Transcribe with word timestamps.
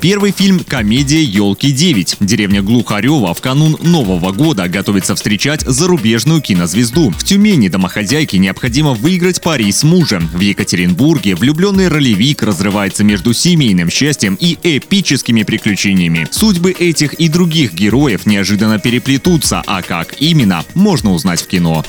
Первый 0.00 0.30
фильм– 0.30 0.60
комедия 0.68 1.24
«Елки-9». 1.24 2.18
Деревня 2.20 2.62
Глухарева 2.62 3.34
в 3.34 3.40
канун 3.40 3.76
Нового 3.82 4.30
года 4.30 4.68
готовится 4.68 5.16
встречать 5.16 5.62
зарубежную 5.62 6.40
кинозвезду. 6.40 7.10
В 7.10 7.24
Тюмени 7.24 7.68
домохозяйке 7.68 8.38
необходимо 8.38 8.94
выиграть 8.94 9.40
пари 9.40 9.72
с 9.72 9.82
мужем. 9.82 10.28
В 10.32 10.38
Екатеринбурге 10.38 11.34
влюбленный 11.34 11.88
ролевик 11.88 12.44
разрывается 12.44 13.02
между 13.02 13.32
семейным 13.32 13.90
счастьем 13.90 14.36
и 14.38 14.56
эпическими 14.62 15.42
приключениями. 15.42 16.28
Судьбы 16.30 16.70
этих 16.70 17.14
и 17.14 17.28
других 17.28 17.74
героев 17.74 18.24
неожиданно 18.24 18.78
переплетутся, 18.78 19.64
а 19.66 19.82
как 19.82 20.14
именно, 20.20 20.64
можно 20.74 21.12
узнать 21.12 21.42
в 21.42 21.48
кино. 21.48 21.84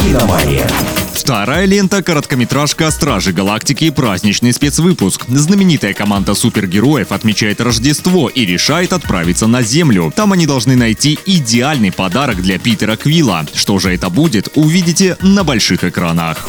«Киномания». 0.00 0.66
Вторая 1.14 1.64
лента– 1.64 2.02
короткометражка 2.04 2.90
«Стражи 2.90 3.32
Галактики. 3.32 3.90
Праздничный 3.90 4.52
спецвыпуск». 4.52 5.24
Знаменитая 5.26 5.92
команда 5.94 6.34
супергероев 6.34 7.10
отмечает 7.10 7.60
Рождество 7.60 8.28
и 8.28 8.44
решает 8.44 8.92
отправиться 8.92 9.46
на 9.46 9.62
Землю. 9.62 10.12
Там 10.14 10.32
они 10.32 10.46
должны 10.46 10.76
найти 10.76 11.18
идеальный 11.26 11.90
подарок 11.90 12.42
для 12.42 12.58
Питера 12.58 12.96
Квилла. 12.96 13.46
Что 13.54 13.78
же 13.78 13.92
это 13.92 14.08
будет, 14.08 14.50
увидите 14.54 15.16
на 15.20 15.42
больших 15.42 15.82
экранах. 15.84 16.46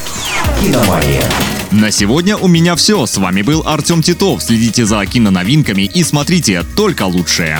«Киномания». 0.62 1.24
На 1.72 1.90
сегодня 1.90 2.38
у 2.38 2.48
меня 2.48 2.76
все. 2.76 3.06
С 3.06 3.18
вами 3.18 3.42
был 3.42 3.64
Артем 3.66 4.04
Титов. 4.04 4.44
Следите 4.44 4.86
за 4.86 5.06
киноновинками 5.06 5.84
и 5.84 6.04
смотрите 6.04 6.64
только 6.76 7.04
лучшее. 7.04 7.60